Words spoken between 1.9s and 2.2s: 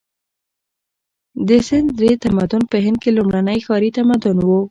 درې